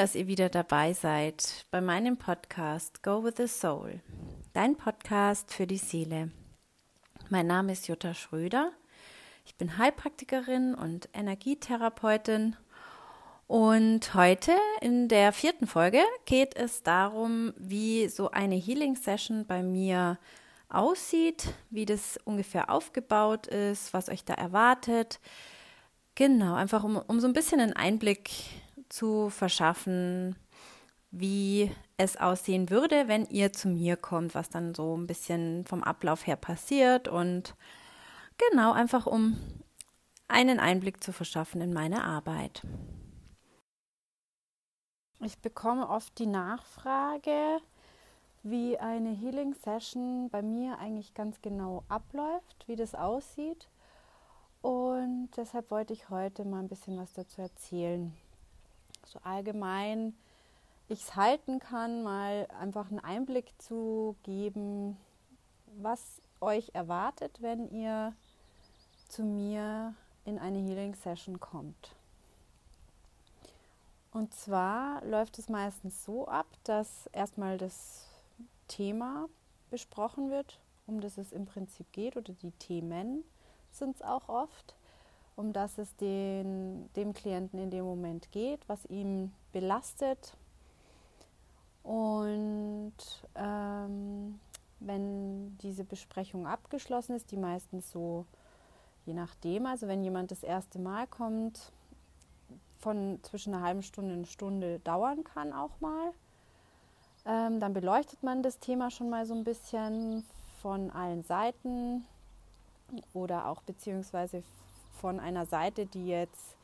[0.00, 4.00] Dass ihr wieder dabei seid bei meinem Podcast Go with the Soul,
[4.54, 6.30] dein Podcast für die Seele.
[7.28, 8.72] Mein Name ist Jutta Schröder.
[9.44, 12.56] Ich bin Heilpraktikerin und Energietherapeutin.
[13.46, 19.62] Und heute in der vierten Folge geht es darum, wie so eine Healing Session bei
[19.62, 20.18] mir
[20.70, 25.20] aussieht, wie das ungefähr aufgebaut ist, was euch da erwartet.
[26.14, 28.30] Genau, einfach um, um so ein bisschen einen Einblick
[28.90, 30.36] zu verschaffen,
[31.10, 35.82] wie es aussehen würde, wenn ihr zu mir kommt, was dann so ein bisschen vom
[35.82, 37.54] Ablauf her passiert und
[38.50, 39.36] genau einfach um
[40.28, 42.62] einen Einblick zu verschaffen in meine Arbeit.
[45.22, 47.58] Ich bekomme oft die Nachfrage,
[48.42, 53.68] wie eine Healing Session bei mir eigentlich ganz genau abläuft, wie das aussieht.
[54.62, 58.14] Und deshalb wollte ich heute mal ein bisschen was dazu erzählen.
[59.04, 60.14] So allgemein
[60.88, 64.96] ich es halten kann, mal einfach einen Einblick zu geben,
[65.76, 68.14] was euch erwartet, wenn ihr
[69.08, 71.94] zu mir in eine Healing Session kommt.
[74.12, 78.08] Und zwar läuft es meistens so ab, dass erstmal das
[78.66, 79.28] Thema
[79.70, 83.22] besprochen wird, um das es im Prinzip geht, oder die Themen
[83.70, 84.74] sind es auch oft,
[85.40, 90.36] um das es den, dem Klienten in dem Moment geht, was ihn belastet.
[91.82, 92.92] Und
[93.34, 94.38] ähm,
[94.80, 98.26] wenn diese Besprechung abgeschlossen ist, die meistens so,
[99.06, 101.72] je nachdem, also wenn jemand das erste Mal kommt,
[102.78, 106.12] von zwischen einer halben Stunde und Stunde dauern kann auch mal,
[107.26, 110.24] ähm, dann beleuchtet man das Thema schon mal so ein bisschen
[110.62, 112.04] von allen Seiten
[113.12, 114.42] oder auch beziehungsweise
[115.00, 116.56] von einer Seite, die jetzt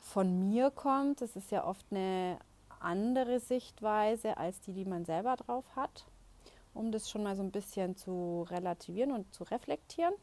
[0.00, 1.20] von mir kommt.
[1.20, 2.38] Das ist ja oft eine
[2.80, 6.06] andere Sichtweise als die, die man selber drauf hat,
[6.72, 10.14] um das schon mal so ein bisschen zu relativieren und zu reflektieren.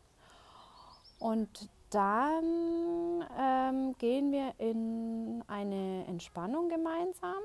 [1.20, 7.42] Und dann ähm, gehen wir in eine Entspannung gemeinsam.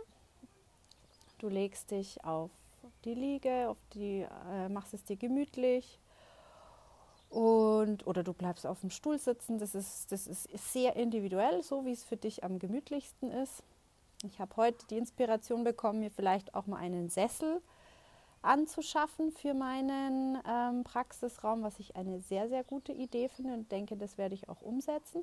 [1.38, 2.50] Du legst dich auf
[3.04, 5.98] die Liege, auf die, äh, machst es dir gemütlich
[7.30, 7.59] und
[8.06, 9.58] oder du bleibst auf dem Stuhl sitzen.
[9.58, 13.62] Das ist, das ist sehr individuell, so wie es für dich am gemütlichsten ist.
[14.24, 17.62] Ich habe heute die Inspiration bekommen, mir vielleicht auch mal einen Sessel
[18.42, 23.96] anzuschaffen für meinen ähm, Praxisraum, was ich eine sehr, sehr gute Idee finde und denke,
[23.96, 25.22] das werde ich auch umsetzen.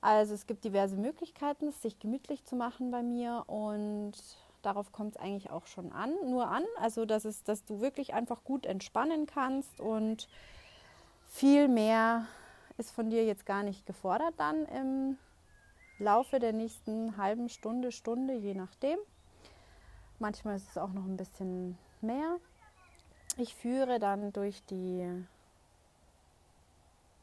[0.00, 4.14] Also es gibt diverse Möglichkeiten, es sich gemütlich zu machen bei mir und
[4.62, 6.64] Darauf kommt es eigentlich auch schon an, nur an.
[6.78, 10.28] Also, dass, es, dass du wirklich einfach gut entspannen kannst und
[11.30, 12.26] viel mehr
[12.76, 15.16] ist von dir jetzt gar nicht gefordert dann im
[15.98, 18.98] Laufe der nächsten halben Stunde, Stunde, je nachdem.
[20.18, 22.36] Manchmal ist es auch noch ein bisschen mehr.
[23.36, 25.06] Ich führe dann durch die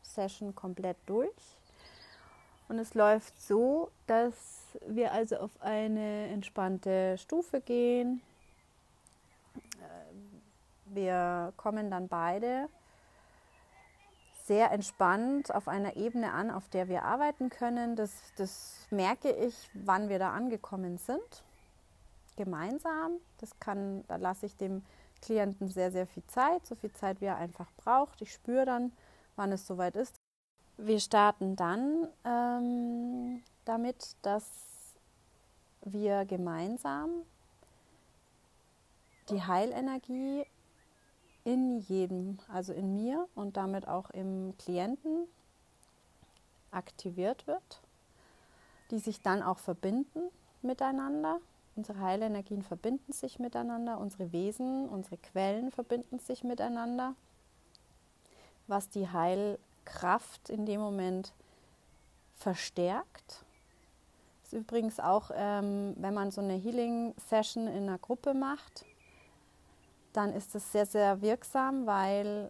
[0.04, 1.30] Session komplett durch.
[2.70, 8.22] Und es läuft so, dass wir also auf eine entspannte Stufe gehen.
[9.56, 12.70] Äh, wir kommen dann beide
[14.48, 17.96] sehr entspannt auf einer Ebene an, auf der wir arbeiten können.
[17.96, 21.44] Das, das merke ich, wann wir da angekommen sind.
[22.38, 23.18] Gemeinsam.
[23.40, 24.84] Das kann, da lasse ich dem
[25.22, 28.22] Klienten sehr, sehr viel Zeit, so viel Zeit, wie er einfach braucht.
[28.22, 28.94] Ich spüre dann,
[29.36, 30.16] wann es soweit ist.
[30.78, 34.96] Wir starten dann ähm, damit, dass
[35.82, 37.10] wir gemeinsam
[39.30, 40.46] die Heilenergie
[41.48, 45.28] in jedem, also in mir und damit auch im Klienten
[46.72, 47.82] aktiviert wird,
[48.92, 50.30] die sich dann auch verbinden
[50.62, 51.40] miteinander.
[51.78, 57.16] Unsere Heilenergien verbinden sich miteinander, unsere Wesen, unsere Quellen verbinden sich miteinander,
[58.68, 61.32] was die Heilkraft in dem Moment
[62.36, 63.46] verstärkt
[64.48, 68.86] ist übrigens auch, ähm, wenn man so eine Healing-Session in einer Gruppe macht,
[70.18, 72.50] dann ist es sehr, sehr wirksam, weil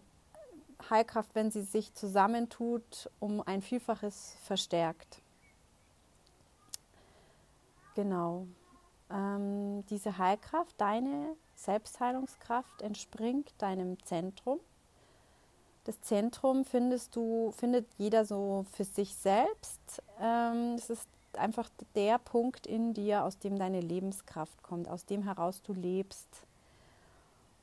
[0.88, 5.20] Heilkraft, wenn sie sich zusammentut, um ein Vielfaches verstärkt.
[7.94, 8.46] Genau.
[9.10, 14.60] Ähm, diese Heilkraft, deine Selbstheilungskraft, entspringt deinem Zentrum.
[15.84, 20.02] Das Zentrum findest du, findet jeder so für sich selbst.
[20.20, 25.22] Ähm, es ist einfach der Punkt in dir, aus dem deine Lebenskraft kommt, aus dem
[25.24, 26.47] heraus du lebst.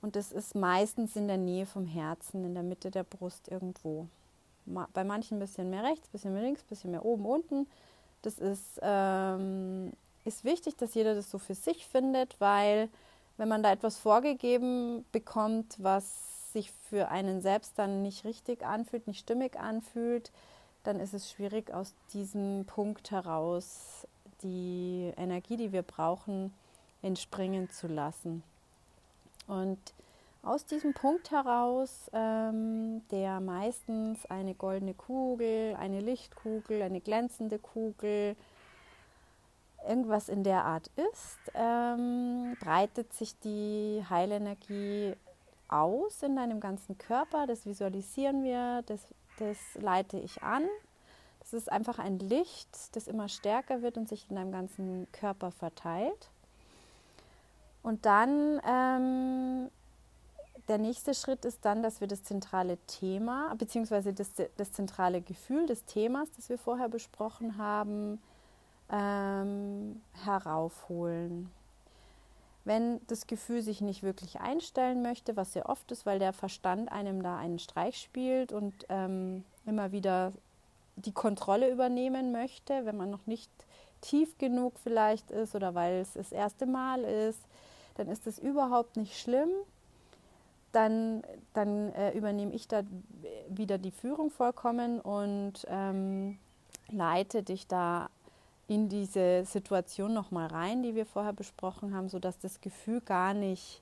[0.05, 4.05] Und das ist meistens in der Nähe vom Herzen, in der Mitte der Brust irgendwo.
[4.93, 7.65] Bei manchen ein bisschen mehr rechts, ein bisschen mehr links, ein bisschen mehr oben, unten.
[8.21, 9.93] Das ist ähm,
[10.23, 12.87] ist wichtig, dass jeder das so für sich findet, weil
[13.37, 19.07] wenn man da etwas vorgegeben bekommt, was sich für einen selbst dann nicht richtig anfühlt,
[19.07, 20.31] nicht stimmig anfühlt,
[20.83, 24.05] dann ist es schwierig, aus diesem Punkt heraus
[24.43, 26.53] die Energie, die wir brauchen,
[27.01, 28.43] entspringen zu lassen.
[29.47, 29.79] Und
[30.41, 38.35] aus diesem Punkt heraus, ähm, der meistens eine goldene Kugel, eine Lichtkugel, eine glänzende Kugel,
[39.87, 45.15] irgendwas in der Art ist, ähm, breitet sich die Heilenergie
[45.67, 47.47] aus in deinem ganzen Körper.
[47.47, 49.07] Das visualisieren wir, das,
[49.39, 50.63] das leite ich an.
[51.39, 55.51] Das ist einfach ein Licht, das immer stärker wird und sich in deinem ganzen Körper
[55.51, 56.29] verteilt.
[57.85, 59.69] Und dann ähm,
[60.67, 64.11] der nächste Schritt ist dann, dass wir das zentrale Thema bzw.
[64.11, 68.19] Das, das zentrale Gefühl des Themas, das wir vorher besprochen haben,
[68.89, 71.51] ähm, heraufholen.
[72.63, 76.91] Wenn das Gefühl sich nicht wirklich einstellen möchte, was sehr oft ist, weil der Verstand
[76.91, 80.31] einem da einen Streich spielt und ähm, immer wieder
[80.95, 83.51] die Kontrolle übernehmen möchte, wenn man noch nicht
[84.01, 87.41] tief genug vielleicht ist oder weil es das erste Mal ist,
[87.95, 89.49] dann ist das überhaupt nicht schlimm.
[90.71, 92.83] Dann, dann äh, übernehme ich da
[93.47, 96.37] wieder die Führung vollkommen und ähm,
[96.89, 98.09] leite dich da
[98.67, 103.81] in diese Situation nochmal rein, die wir vorher besprochen haben, sodass das Gefühl gar nicht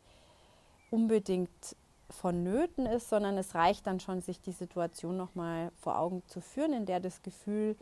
[0.91, 1.75] unbedingt
[2.09, 6.73] vonnöten ist, sondern es reicht dann schon, sich die Situation nochmal vor Augen zu führen,
[6.73, 7.75] in der das Gefühl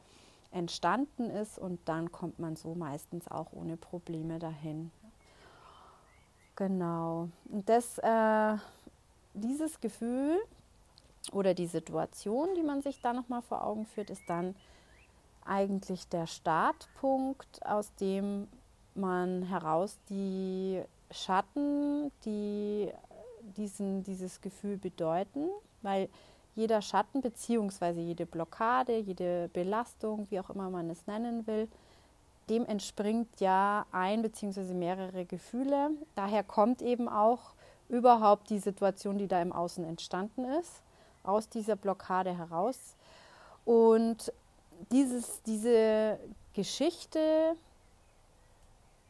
[0.51, 4.92] entstanden ist und dann kommt man so meistens auch ohne Probleme dahin.
[6.56, 7.30] Genau.
[7.50, 8.57] Und das, äh,
[9.33, 10.39] dieses Gefühl
[11.31, 14.56] oder die Situation, die man sich da nochmal vor Augen führt, ist dann
[15.45, 18.48] eigentlich der Startpunkt, aus dem
[18.95, 22.92] man heraus die Schatten, die
[23.57, 25.50] diesen, dieses Gefühl bedeuten,
[25.81, 26.09] weil
[26.56, 28.01] jeder Schatten bzw.
[28.01, 31.68] jede Blockade, jede Belastung, wie auch immer man es nennen will,
[32.51, 34.74] dem entspringt ja ein bzw.
[34.74, 35.92] mehrere Gefühle.
[36.15, 37.53] Daher kommt eben auch
[37.89, 40.81] überhaupt die Situation, die da im Außen entstanden ist,
[41.24, 42.95] aus dieser Blockade heraus.
[43.63, 44.33] Und
[44.92, 46.19] dieses, diese
[46.53, 47.56] Geschichte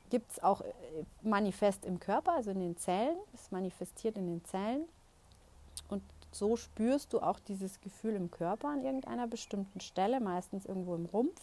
[0.09, 0.73] gibt es auch äh,
[1.21, 3.17] manifest im Körper, also in den Zellen.
[3.33, 4.83] Es manifestiert in den Zellen.
[5.89, 10.95] Und so spürst du auch dieses Gefühl im Körper an irgendeiner bestimmten Stelle, meistens irgendwo
[10.95, 11.41] im Rumpf.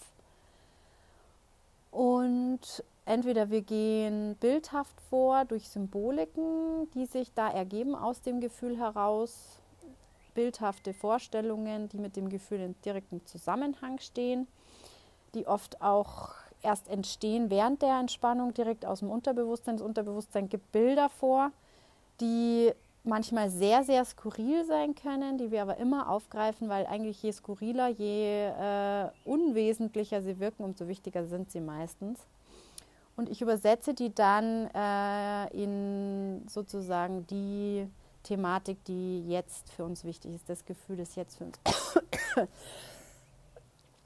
[1.91, 8.79] Und entweder wir gehen bildhaft vor durch Symboliken, die sich da ergeben aus dem Gefühl
[8.79, 9.61] heraus,
[10.35, 14.47] bildhafte Vorstellungen, die mit dem Gefühl in direktem Zusammenhang stehen,
[15.35, 19.77] die oft auch erst entstehen während der Entspannung direkt aus dem Unterbewusstsein.
[19.77, 21.51] Das Unterbewusstsein gibt Bilder vor,
[22.21, 22.73] die
[23.09, 27.89] manchmal sehr, sehr skurril sein können, die wir aber immer aufgreifen, weil eigentlich je skurriler,
[27.89, 32.21] je äh, unwesentlicher sie wirken, umso wichtiger sind sie meistens.
[33.17, 37.89] Und ich übersetze die dann äh, in sozusagen die
[38.23, 41.59] Thematik, die jetzt für uns wichtig ist, das Gefühl, das jetzt für uns.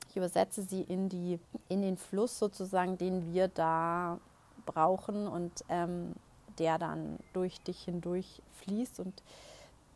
[0.08, 1.38] ich übersetze sie in, die,
[1.68, 4.18] in den Fluss sozusagen, den wir da
[4.64, 6.14] brauchen und ähm,
[6.62, 9.00] der dann durch dich hindurch fließt.
[9.00, 9.20] Und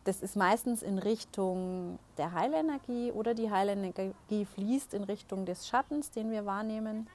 [0.03, 6.11] das ist meistens in Richtung der Heilenergie oder die Heilenergie fließt in Richtung des Schattens,
[6.11, 7.07] den wir wahrnehmen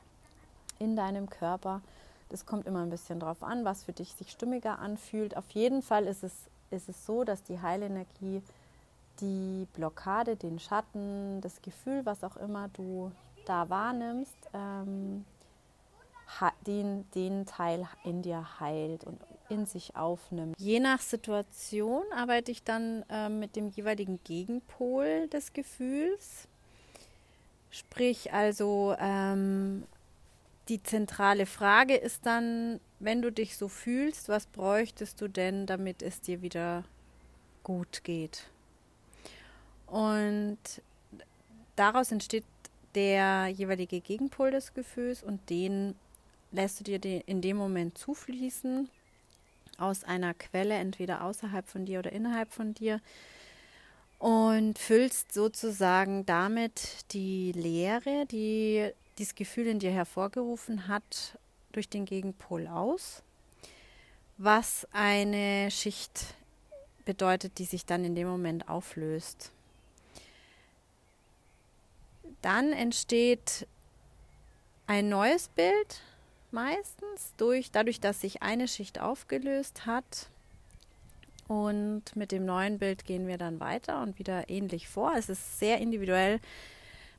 [0.79, 1.81] in deinem Körper.
[2.29, 5.35] Das kommt immer ein bisschen drauf an, was für dich sich stimmiger anfühlt.
[5.35, 6.33] Auf jeden Fall ist es
[6.69, 8.41] ist es so, dass die Heilenergie
[9.19, 13.11] die Blockade, den Schatten, das Gefühl, was auch immer du
[13.45, 15.25] da wahrnimmst, ähm,
[16.65, 19.19] den, den Teil in dir heilt und
[19.51, 20.55] in sich aufnimmt.
[20.57, 26.47] Je nach Situation arbeite ich dann äh, mit dem jeweiligen Gegenpol des Gefühls.
[27.69, 29.83] Sprich also, ähm,
[30.69, 36.01] die zentrale Frage ist dann, wenn du dich so fühlst, was bräuchtest du denn, damit
[36.01, 36.83] es dir wieder
[37.63, 38.47] gut geht?
[39.87, 40.57] Und
[41.75, 42.45] daraus entsteht
[42.95, 45.95] der jeweilige Gegenpol des Gefühls und den
[46.51, 48.89] lässt du dir in dem Moment zufließen
[49.81, 53.01] aus einer Quelle, entweder außerhalb von dir oder innerhalb von dir
[54.19, 61.37] und füllst sozusagen damit die Leere, die dieses Gefühl in dir hervorgerufen hat,
[61.71, 63.23] durch den Gegenpol aus,
[64.37, 66.35] was eine Schicht
[67.05, 69.51] bedeutet, die sich dann in dem Moment auflöst.
[72.41, 73.67] Dann entsteht
[74.87, 76.01] ein neues Bild,
[76.51, 80.27] meistens durch, dadurch, dass sich eine Schicht aufgelöst hat.
[81.47, 85.13] Und mit dem neuen Bild gehen wir dann weiter und wieder ähnlich vor.
[85.17, 86.39] Es ist sehr individuell.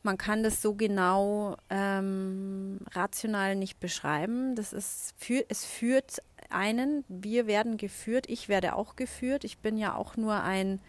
[0.02, 4.56] Man kann das so genau ähm, rational nicht beschreiben.
[4.56, 9.44] Das ist für, es führt einen, wir werden geführt, ich werde auch geführt.
[9.44, 10.80] Ich bin ja auch nur ein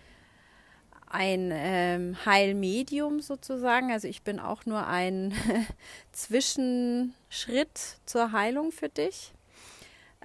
[1.13, 3.91] ein ähm, Heilmedium sozusagen.
[3.91, 5.34] Also ich bin auch nur ein
[6.12, 9.32] Zwischenschritt zur Heilung für dich.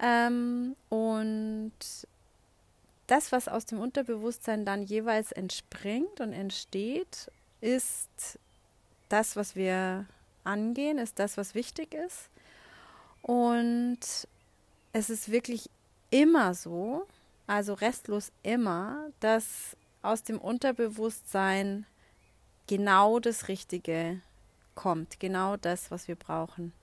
[0.01, 1.71] Ähm, und
[3.05, 7.31] das, was aus dem Unterbewusstsein dann jeweils entspringt und entsteht,
[7.61, 8.39] ist
[9.09, 10.05] das, was wir
[10.43, 12.29] angehen, ist das, was wichtig ist.
[13.21, 13.99] Und
[14.91, 15.69] es ist wirklich
[16.09, 17.05] immer so,
[17.45, 21.85] also restlos immer, dass aus dem Unterbewusstsein
[22.67, 24.21] genau das Richtige
[24.75, 26.73] kommt, genau das, was wir brauchen.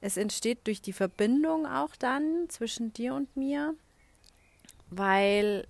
[0.00, 3.74] Es entsteht durch die Verbindung auch dann zwischen dir und mir,
[4.90, 5.66] weil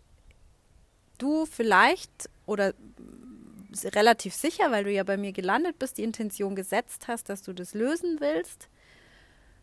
[1.18, 2.74] du vielleicht oder
[3.84, 7.52] relativ sicher, weil du ja bei mir gelandet bist, die Intention gesetzt hast, dass du
[7.52, 8.68] das lösen willst.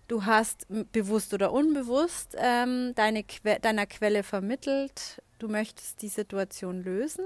[0.07, 6.83] Du hast bewusst oder unbewusst ähm, deine que deiner Quelle vermittelt, du möchtest die Situation
[6.83, 7.25] lösen.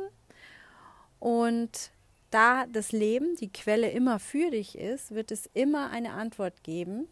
[1.19, 1.91] Und
[2.31, 7.07] da das Leben, die Quelle immer für dich ist, wird es immer eine Antwort geben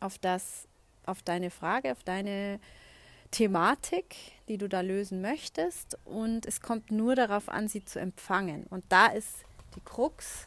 [0.00, 0.66] auf das,
[1.06, 2.60] auf deine Frage, auf deine
[3.30, 4.16] Thematik,
[4.48, 5.96] die du da lösen möchtest.
[6.04, 8.66] Und es kommt nur darauf an, sie zu empfangen.
[8.70, 9.44] Und da ist
[9.76, 10.44] die Krux.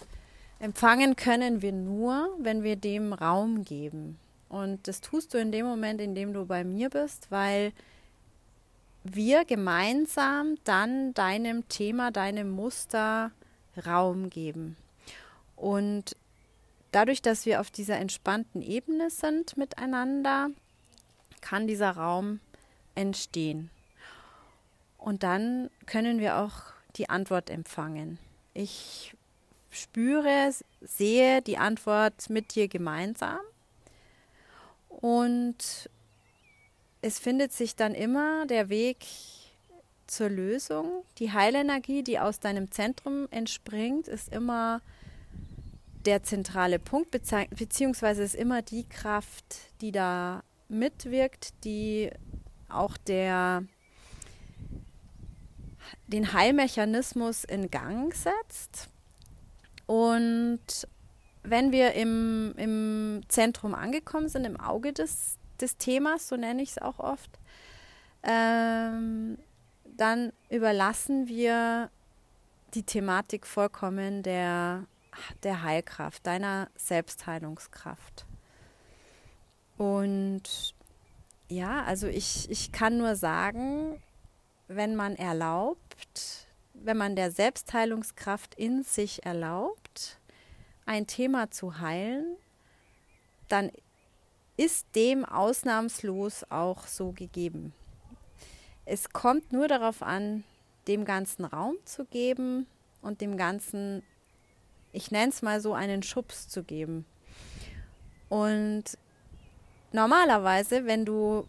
[0.60, 4.20] Empfangen können wir nur, wenn wir dem Raum geben.
[4.50, 7.74] Und das tust du in dem Moment, in dem du bei mir bist, weil
[9.04, 13.32] wir gemeinsam dann deinem Thema, deinem Muster
[13.86, 14.78] Raum geben.
[15.56, 16.16] Und
[16.92, 20.50] dadurch, dass wir auf dieser entspannten Ebene sind miteinander,
[21.42, 22.40] kann dieser Raum
[22.96, 23.70] entstehen.
[24.98, 28.20] Und dann können wir auch die Antwort empfangen.
[28.54, 29.14] Ich
[29.70, 33.40] spüre, sehe die Antwort mit dir gemeinsam
[34.90, 35.90] und
[37.04, 39.06] es findet sich dann immer der Weg
[40.08, 41.04] zur Lösung.
[41.18, 44.82] Die Heilenergie, die aus deinem Zentrum entspringt, ist immer
[46.06, 49.44] der zentrale Punkt, beziehungsweise ist immer die Kraft,
[49.82, 52.10] die da mitwirkt, die
[52.70, 53.66] auch der,
[56.08, 58.90] den Heilmechanismus in Gang setzt.
[59.88, 60.88] Und
[61.44, 66.72] wenn wir im, im Zentrum angekommen sind, im Auge des des Themas, so nenne ich
[66.72, 67.40] es auch oft,
[68.22, 69.38] ähm,
[69.86, 71.90] dann überlassen wir
[72.74, 74.86] die Thematik vollkommen der,
[75.44, 78.26] der Heilkraft, deiner Selbstheilungskraft.
[79.78, 80.76] Und
[81.50, 84.02] ja, also ich, ich kann nur sagen,
[84.68, 90.20] wenn man erlaubt, wenn man der Selbstheilungskraft in sich erlaubt,
[90.86, 92.38] ein Thema zu heilen,
[93.48, 93.72] dann
[94.58, 97.74] ist dem ausnahmslos auch so gegeben.
[98.86, 100.44] Es kommt nur darauf an,
[100.88, 102.68] dem Ganzen Raum zu geben
[103.02, 104.04] und dem Ganzen,
[104.92, 107.06] ich nenne es mal so, einen Schubs zu geben.
[108.30, 108.98] Und
[109.92, 111.48] normalerweise, wenn du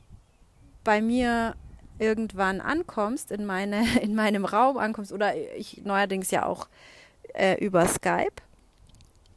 [0.85, 1.57] bei mir
[1.99, 6.69] irgendwann ankommst, in, meine, in meinem Raum ankommst, oder ich neuerdings ja auch
[7.35, 8.43] äh, über Skype,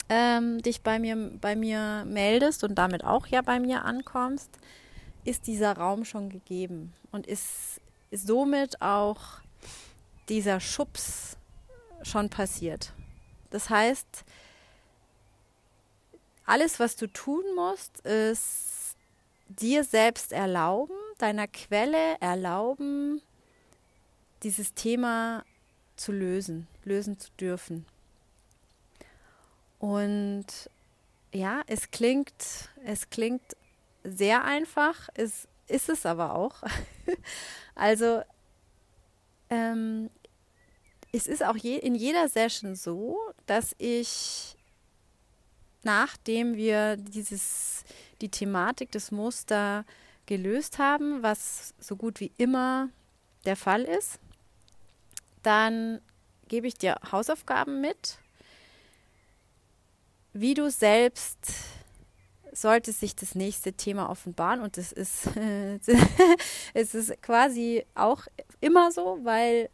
[0.09, 4.49] ähm, dich bei mir, bei mir meldest und damit auch ja bei mir ankommst,
[5.25, 9.19] ist dieser Raum schon gegeben und ist, ist somit auch
[10.29, 11.37] dieser Schubs
[12.03, 12.93] schon passiert.
[13.49, 14.23] Das heißt,
[16.45, 18.95] alles, was du tun musst, ist
[19.49, 23.21] dir selbst erlauben, deiner Quelle erlauben,
[24.43, 25.43] dieses Thema
[25.95, 27.85] zu lösen, lösen zu dürfen.
[29.79, 30.45] Und
[31.33, 33.43] ja, es klingt, es klingt
[34.03, 36.63] sehr einfach, es ist es aber auch.
[37.75, 38.21] also
[39.49, 40.09] ähm,
[41.11, 44.55] es ist auch je, in jeder Session so, dass ich,
[45.83, 47.83] nachdem wir dieses,
[48.21, 49.85] die Thematik, das Muster
[50.25, 52.89] gelöst haben, was so gut wie immer
[53.45, 54.19] der Fall ist,
[55.43, 56.01] dann
[56.47, 58.19] gebe ich dir Hausaufgaben mit
[60.39, 61.37] wie du selbst
[62.51, 65.29] sollte sich das nächste Thema offenbaren und das ist
[66.73, 68.23] es ist quasi auch
[68.59, 69.69] immer so, weil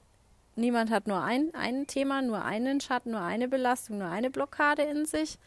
[0.55, 4.83] niemand hat nur ein, ein Thema, nur einen Schatten, nur eine Belastung, nur eine Blockade
[4.83, 5.37] in sich,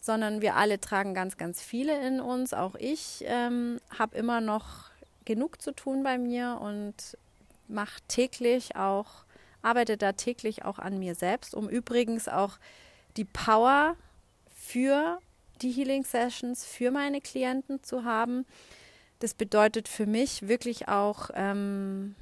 [0.00, 2.52] sondern wir alle tragen ganz, ganz viele in uns.
[2.52, 4.90] Auch ich ähm, habe immer noch
[5.24, 7.16] genug zu tun bei mir und
[7.68, 9.24] mache täglich auch,
[9.62, 12.58] arbeite da täglich auch an mir selbst, um übrigens auch
[13.16, 13.96] die Power
[14.66, 15.18] für
[15.62, 18.44] die Healing Sessions für meine Klienten zu haben.
[19.20, 22.14] Das bedeutet für mich wirklich auch, ähm,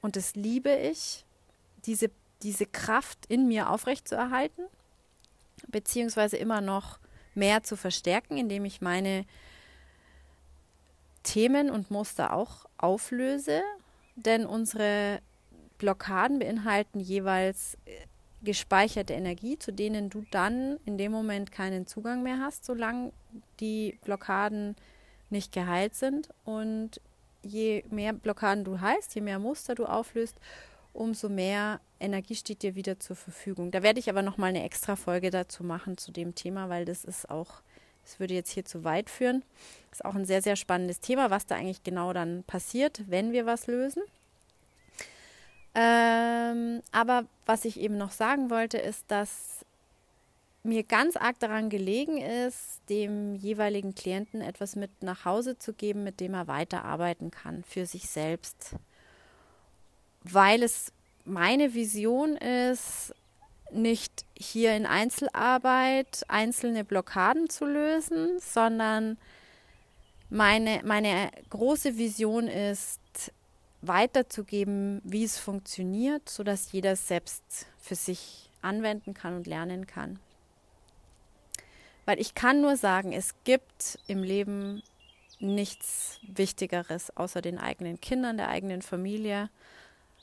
[0.00, 1.24] und das liebe ich,
[1.84, 2.10] diese,
[2.42, 4.64] diese Kraft in mir aufrechtzuerhalten,
[5.68, 6.98] beziehungsweise immer noch
[7.34, 9.26] mehr zu verstärken, indem ich meine
[11.22, 13.62] Themen und Muster auch auflöse.
[14.16, 15.20] Denn unsere
[15.78, 17.90] Blockaden beinhalten jeweils äh,
[18.44, 23.12] gespeicherte Energie, zu denen du dann in dem Moment keinen Zugang mehr hast, solange
[23.60, 24.76] die Blockaden
[25.30, 26.28] nicht geheilt sind.
[26.44, 27.00] Und
[27.42, 30.36] je mehr Blockaden du heilst, je mehr Muster du auflöst,
[30.92, 33.70] umso mehr Energie steht dir wieder zur Verfügung.
[33.70, 36.84] Da werde ich aber noch mal eine extra Folge dazu machen zu dem Thema, weil
[36.84, 37.62] das ist auch,
[38.02, 39.42] das würde jetzt hier zu weit führen.
[39.90, 43.32] Das ist auch ein sehr, sehr spannendes Thema, was da eigentlich genau dann passiert, wenn
[43.32, 44.02] wir was lösen.
[45.74, 49.64] Ähm, aber was ich eben noch sagen wollte, ist, dass
[50.62, 56.04] mir ganz arg daran gelegen ist, dem jeweiligen Klienten etwas mit nach Hause zu geben,
[56.04, 58.76] mit dem er weiterarbeiten kann für sich selbst.
[60.22, 60.90] Weil es
[61.24, 63.14] meine Vision ist,
[63.72, 69.18] nicht hier in Einzelarbeit einzelne Blockaden zu lösen, sondern
[70.30, 73.00] meine, meine große Vision ist,
[73.86, 80.18] weiterzugeben, wie es funktioniert, sodass jeder selbst für sich anwenden kann und lernen kann.
[82.06, 84.82] Weil ich kann nur sagen, es gibt im Leben
[85.38, 89.50] nichts Wichtigeres außer den eigenen Kindern, der eigenen Familie.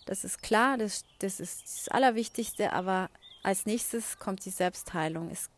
[0.05, 3.09] Das ist klar, das, das ist das Allerwichtigste, aber
[3.43, 5.29] als nächstes kommt die Selbstheilung.
[5.31, 5.49] Es,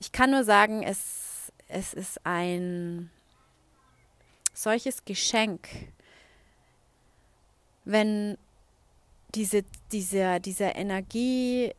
[0.00, 3.10] ich kann nur sagen, es, es ist ein
[4.54, 5.68] solches Geschenk,
[7.84, 8.36] wenn
[9.34, 11.72] diese, diese, diese Energie,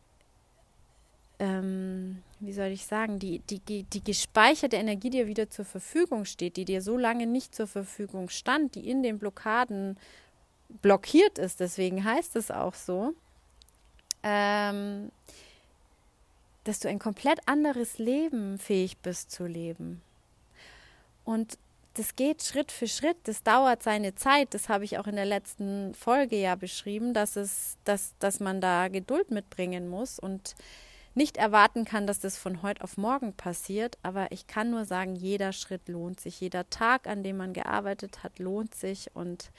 [1.38, 6.56] ähm, wie soll ich sagen, die, die, die gespeicherte Energie, dir wieder zur Verfügung steht,
[6.56, 9.96] die dir so lange nicht zur Verfügung stand, die in den Blockaden
[10.82, 13.14] blockiert ist, deswegen heißt es auch so,
[14.22, 15.10] ähm,
[16.64, 20.00] dass du ein komplett anderes Leben fähig bist zu leben.
[21.24, 21.58] Und
[21.94, 24.52] das geht Schritt für Schritt, das dauert seine Zeit.
[24.52, 28.60] Das habe ich auch in der letzten Folge ja beschrieben, dass es, dass, dass man
[28.60, 30.56] da Geduld mitbringen muss und
[31.14, 33.96] nicht erwarten kann, dass das von heute auf morgen passiert.
[34.02, 36.40] Aber ich kann nur sagen, jeder Schritt lohnt sich.
[36.40, 39.14] Jeder Tag, an dem man gearbeitet hat, lohnt sich.
[39.14, 39.50] Und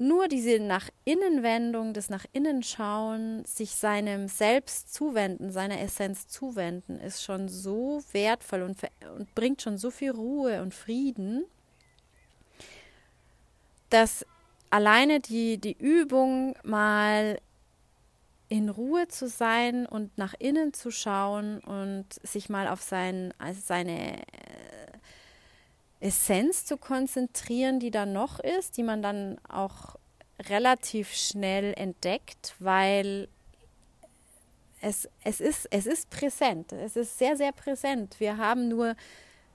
[0.00, 6.26] nur diese nach innen Wendung, das nach innen schauen, sich seinem Selbst zuwenden, seiner Essenz
[6.26, 8.78] zuwenden, ist schon so wertvoll und,
[9.18, 11.44] und bringt schon so viel Ruhe und Frieden,
[13.90, 14.24] dass
[14.70, 17.38] alleine die, die Übung mal
[18.48, 23.60] in Ruhe zu sein und nach innen zu schauen und sich mal auf sein, also
[23.62, 24.22] seine
[26.00, 29.96] Essenz zu konzentrieren, die da noch ist, die man dann auch
[30.48, 33.28] relativ schnell entdeckt, weil
[34.80, 36.72] es, es, ist, es ist präsent.
[36.72, 38.16] Es ist sehr, sehr präsent.
[38.18, 38.96] Wir haben nur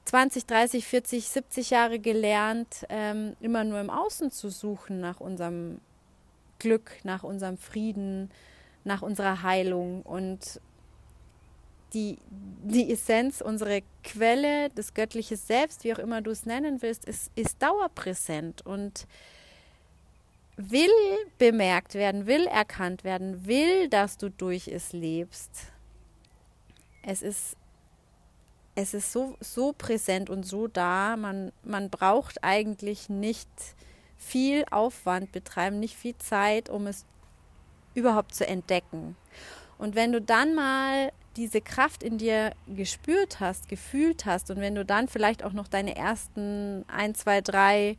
[0.05, 5.81] 20, 30, 40, 70 Jahre gelernt, ähm, immer nur im Außen zu suchen nach unserem
[6.59, 8.29] Glück, nach unserem Frieden,
[8.83, 10.03] nach unserer Heilung.
[10.03, 10.61] Und
[11.95, 17.05] die, die Essenz, unsere Quelle, das göttliche Selbst, wie auch immer du es nennen willst,
[17.05, 19.07] ist, ist dauerpräsent und
[20.57, 20.89] will
[21.37, 25.71] bemerkt werden, will erkannt werden, will, dass du durch es lebst.
[27.01, 27.55] Es ist,
[28.75, 31.15] es ist so, so präsent und so da.
[31.17, 33.49] Man, man braucht eigentlich nicht
[34.17, 37.05] viel Aufwand betreiben, nicht viel Zeit, um es
[37.93, 39.15] überhaupt zu entdecken.
[39.77, 44.75] Und wenn du dann mal diese Kraft in dir gespürt hast, gefühlt hast und wenn
[44.75, 47.97] du dann vielleicht auch noch deine ersten ein, zwei, drei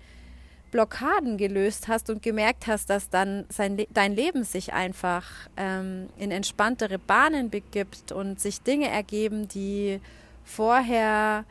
[0.71, 5.25] Blockaden gelöst hast und gemerkt hast, dass dann sein, dein Leben sich einfach
[5.57, 10.01] ähm, in entspanntere Bahnen begibt und sich Dinge ergeben, die
[10.45, 11.45] vorher,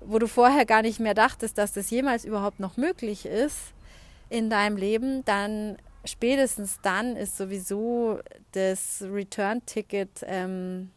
[0.00, 3.74] wo du vorher gar nicht mehr dachtest, dass das jemals überhaupt noch möglich ist
[4.30, 8.20] in deinem Leben, dann spätestens dann ist sowieso
[8.52, 10.90] das Return-Ticket ähm,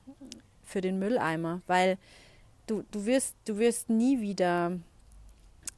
[0.64, 1.98] für den Mülleimer, weil
[2.68, 4.78] du, du, wirst, du wirst nie wieder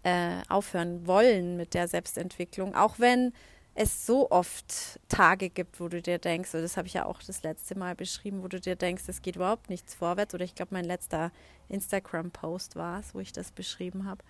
[0.04, 3.34] äh, aufhören wollen mit der Selbstentwicklung, auch wenn
[3.76, 7.22] es so oft Tage gibt, wo du dir denkst, und das habe ich ja auch
[7.24, 10.34] das letzte Mal beschrieben, wo du dir denkst, es geht überhaupt nichts vorwärts.
[10.34, 11.32] Oder ich glaube, mein letzter
[11.70, 14.22] Instagram-Post war es, wo ich das beschrieben habe.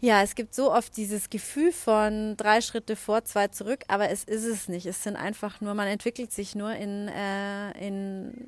[0.00, 4.22] Ja, es gibt so oft dieses Gefühl von drei Schritte vor, zwei zurück, aber es
[4.22, 4.86] ist es nicht.
[4.86, 8.46] Es sind einfach nur, man entwickelt sich nur in, äh, in,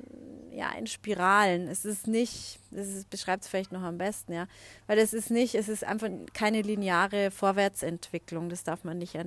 [0.51, 1.67] ja, in Spiralen.
[1.67, 4.47] Es ist nicht, das beschreibt es vielleicht noch am besten, ja,
[4.87, 8.47] weil es ist nicht, es ist einfach keine lineare Vorwärtsentwicklung.
[8.47, 9.17] Das darf man nicht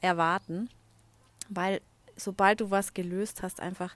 [0.00, 0.70] erwarten,
[1.50, 1.82] weil
[2.16, 3.94] sobald du was gelöst hast, einfach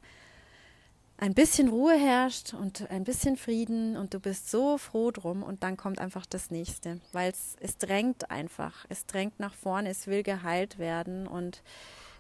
[1.21, 5.65] ein bisschen Ruhe herrscht und ein bisschen Frieden und du bist so froh drum und
[5.65, 10.07] dann kommt einfach das nächste, weil es, es drängt einfach, es drängt nach vorne, es
[10.07, 11.63] will geheilt werden und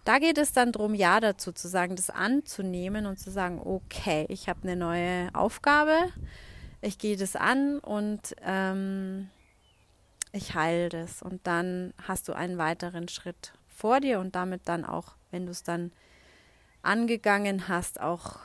[0.04, 4.26] da geht es dann darum, ja dazu zu sagen, das anzunehmen und zu sagen, okay,
[4.28, 5.96] ich habe eine neue Aufgabe,
[6.80, 9.30] ich gehe das an und ähm,
[10.32, 14.84] ich heile das und dann hast du einen weiteren Schritt vor dir und damit dann
[14.84, 15.92] auch, wenn du es dann
[16.82, 18.40] angegangen hast, auch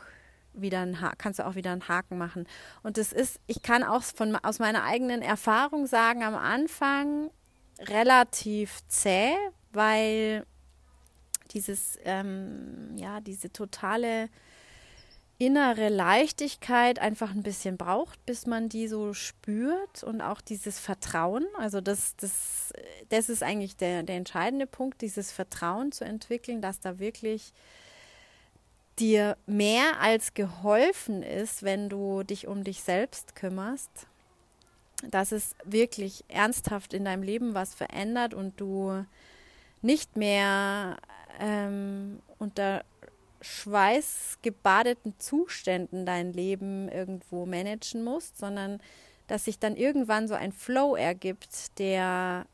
[0.53, 2.47] wieder ein kannst du auch wieder einen Haken machen.
[2.83, 7.29] Und das ist, ich kann auch von, aus meiner eigenen Erfahrung sagen, am Anfang
[7.79, 9.33] relativ zäh,
[9.71, 10.45] weil
[11.51, 14.29] dieses, ähm, ja, diese totale
[15.39, 21.45] innere Leichtigkeit einfach ein bisschen braucht, bis man die so spürt und auch dieses Vertrauen.
[21.57, 22.71] Also das, das,
[23.09, 27.53] das ist eigentlich der, der entscheidende Punkt, dieses Vertrauen zu entwickeln, dass da wirklich
[28.99, 34.07] dir mehr als geholfen ist, wenn du dich um dich selbst kümmerst,
[35.09, 39.05] dass es wirklich ernsthaft in deinem Leben was verändert und du
[39.81, 40.97] nicht mehr
[41.39, 42.83] ähm, unter
[43.41, 48.79] schweißgebadeten Zuständen dein Leben irgendwo managen musst, sondern
[49.27, 52.45] dass sich dann irgendwann so ein Flow ergibt, der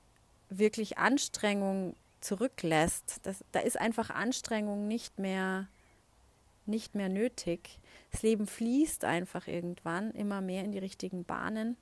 [0.49, 3.19] wirklich Anstrengung zurücklässt.
[3.23, 5.67] Das, da ist einfach Anstrengung nicht mehr
[6.69, 7.79] nicht mehr nötig.
[8.11, 11.77] Das Leben fließt einfach irgendwann immer mehr in die richtigen Bahnen.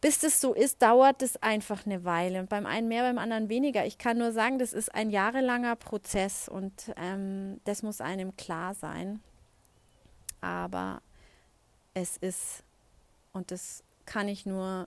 [0.00, 2.40] Bis das so ist, dauert es einfach eine Weile.
[2.40, 3.86] Und beim einen mehr, beim anderen weniger.
[3.86, 8.74] Ich kann nur sagen, das ist ein jahrelanger Prozess und ähm, das muss einem klar
[8.74, 9.20] sein.
[10.40, 11.00] Aber
[11.94, 12.62] es ist,
[13.32, 14.86] und das kann ich nur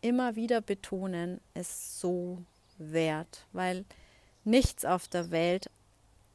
[0.00, 2.42] immer wieder betonen, es so
[2.78, 3.84] wert, weil
[4.44, 5.70] nichts auf der Welt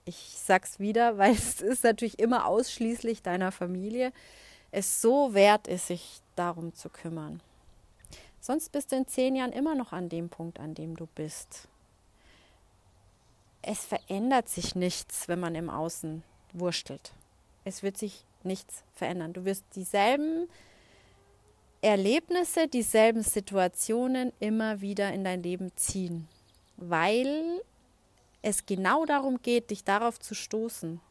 [0.06, 4.13] ich sag's wieder, weil es ist natürlich immer ausschließlich deiner Familie,
[4.72, 7.41] es so wert ist, sich darum zu kümmern.
[8.41, 11.68] Sonst bist du in zehn Jahren immer noch an dem Punkt, an dem du bist.
[13.62, 17.13] Es verändert sich nichts, wenn man im Außen wurstelt.
[17.63, 19.34] Es wird sich nichts verändern.
[19.34, 20.48] Du wirst dieselben
[21.82, 26.28] Erlebnisse, dieselben Situationen immer wieder in dein Leben ziehen,
[26.78, 27.62] weil
[28.45, 31.01] es genau darum geht, dich darauf zu stoßen,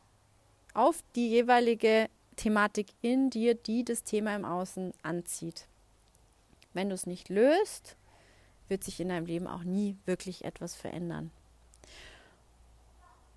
[0.72, 5.66] auf die jeweilige Thematik in dir, die das Thema im Außen anzieht.
[6.74, 7.96] Wenn du es nicht löst,
[8.68, 11.32] wird sich in deinem Leben auch nie wirklich etwas verändern.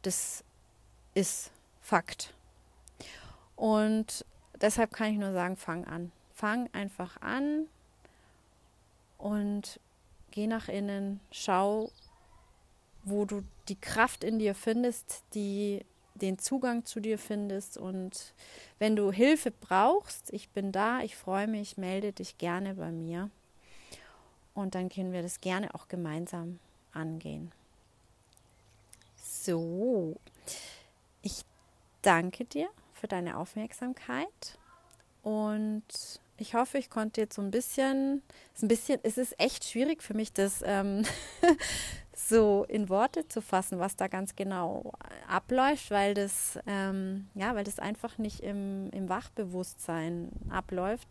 [0.03, 0.43] Das
[1.15, 2.35] ist Fakt.
[3.55, 4.23] Und
[4.61, 6.11] deshalb kann ich nur sagen, fang an.
[6.35, 7.65] Fang einfach an
[9.17, 9.79] und
[10.29, 11.89] geh nach innen, schau,
[13.07, 17.77] wo du die Kraft in dir findest, die den Zugang zu dir findest.
[17.77, 18.33] Und
[18.79, 23.29] wenn du Hilfe brauchst, ich bin da, ich freue mich, melde dich gerne bei mir.
[24.53, 26.59] Und dann können wir das gerne auch gemeinsam
[26.91, 27.51] angehen.
[29.21, 30.15] So,
[31.21, 31.43] ich
[32.01, 34.57] danke dir für deine Aufmerksamkeit
[35.21, 35.83] und
[36.37, 38.21] ich hoffe, ich konnte jetzt so ein bisschen,
[38.61, 41.03] ein bisschen, es ist echt schwierig für mich, das ähm,
[42.19, 44.91] so in Worte zu fassen, was da ganz genau
[45.27, 51.07] abläuft, weil das, ähm, ja, weil das einfach nicht im, im Wachbewusstsein abläuft.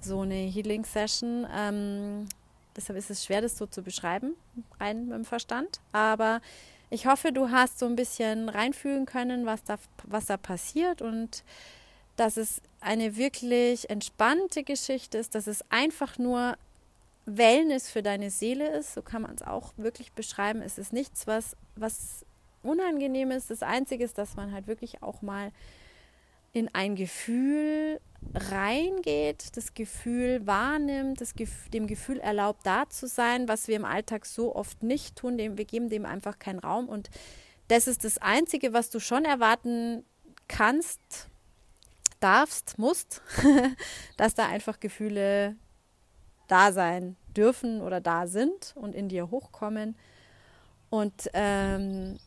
[0.00, 1.46] So eine Healing Session.
[1.54, 2.26] Ähm,
[2.74, 4.36] deshalb ist es schwer, das so zu beschreiben,
[4.80, 5.80] rein mit dem Verstand.
[5.92, 6.40] Aber
[6.88, 11.44] ich hoffe, du hast so ein bisschen reinfühlen können, was da, was da passiert und
[12.16, 16.56] dass es eine wirklich entspannte Geschichte ist, dass es einfach nur
[17.26, 20.62] Wellness für deine Seele ist, so kann man es auch wirklich beschreiben.
[20.62, 22.24] Es ist nichts, was, was
[22.62, 23.50] unangenehm ist.
[23.50, 25.52] Das Einzige ist, dass man halt wirklich auch mal
[26.52, 28.00] in ein Gefühl
[28.34, 33.84] reingeht, das Gefühl wahrnimmt, das Gef dem Gefühl erlaubt, da zu sein, was wir im
[33.84, 35.38] Alltag so oft nicht tun.
[35.38, 36.88] Dem, wir geben dem einfach keinen Raum.
[36.88, 37.10] Und
[37.68, 40.04] das ist das Einzige, was du schon erwarten
[40.48, 41.00] kannst,
[42.18, 43.22] darfst, musst,
[44.16, 45.56] dass da einfach Gefühle
[46.50, 49.94] da sein dürfen oder da sind und in dir hochkommen.
[50.90, 52.18] Und ähm,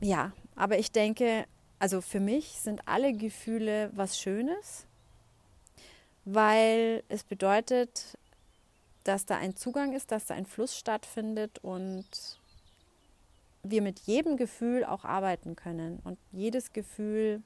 [0.00, 1.44] ja, aber ich denke,
[1.78, 4.86] also für mich sind alle Gefühle was Schönes,
[6.24, 8.18] weil es bedeutet,
[9.04, 12.06] dass da ein Zugang ist, dass da ein Fluss stattfindet und
[13.62, 17.42] wir mit jedem Gefühl auch arbeiten können und jedes Gefühl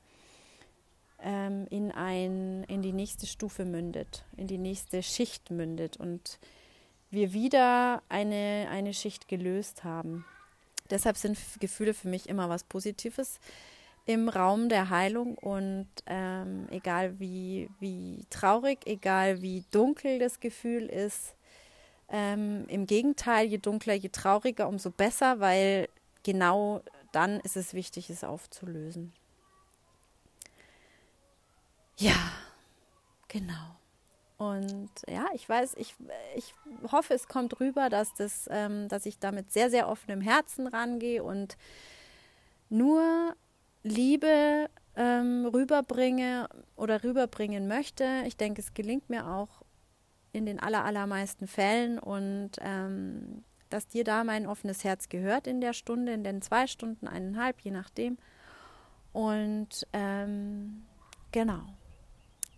[1.25, 6.39] ähm, in, ein, in die nächste Stufe mündet, in die nächste Schicht mündet und
[7.11, 10.25] wir wieder eine, eine Schicht gelöst haben.
[10.91, 13.41] Deshalb sind Gefühle für mich immer was Positives
[14.05, 20.87] im Raum der Heilung und ähm, egal wie, wie traurig, egal wie dunkel das Gefühl
[20.87, 21.35] ist,
[22.11, 25.89] ähm, im Gegenteil, je dunkler, je trauriger, umso besser, weil
[26.23, 26.83] genau
[27.13, 29.15] dann ist es wichtig, es aufzulösen.
[31.97, 32.33] Ja,
[33.29, 33.77] genau.
[34.37, 35.95] Und ja, ich weiß, ich,
[36.35, 36.55] ich
[36.91, 41.23] hoffe, es kommt rüber, dass, das, ähm, dass ich damit sehr, sehr offenem Herzen rangehe
[41.23, 41.57] und
[42.69, 43.37] nur
[43.85, 48.23] Liebe ähm, rüberbringe oder rüberbringen möchte.
[48.27, 49.63] Ich denke, es gelingt mir auch
[50.33, 55.61] in den aller, allermeisten Fällen und ähm, dass dir da mein offenes Herz gehört in
[55.61, 58.19] der Stunde, in den zwei Stunden, eineinhalb, je nachdem.
[59.13, 60.85] Und ähm,
[61.31, 61.63] genau.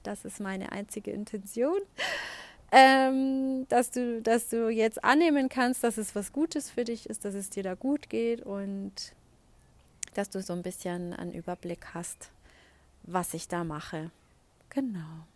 [0.07, 1.81] Das ist meine einzige Intention.
[2.73, 7.25] Ähm, dass, du, dass du jetzt annehmen kannst, dass es was Gutes für dich ist,
[7.25, 8.92] dass es dir da gut geht und
[10.14, 12.31] dass du so ein bisschen einen Überblick hast,
[13.03, 14.11] was ich da mache.
[14.71, 15.27] Genau.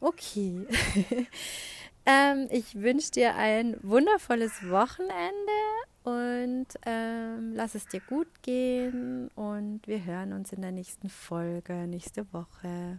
[0.00, 0.66] Okay.
[2.06, 5.52] ähm, ich wünsche dir ein wundervolles Wochenende
[6.04, 11.86] und ähm, lass es dir gut gehen und wir hören uns in der nächsten Folge
[11.86, 12.98] nächste Woche.